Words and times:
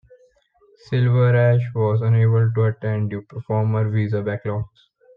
Silver 0.87 1.35
Ash 1.35 1.61
was 1.75 2.01
unable 2.01 2.51
to 2.51 2.63
attend 2.63 3.11
due 3.11 3.21
performer 3.21 3.87
visa 3.91 4.23
backlogs. 4.23 4.87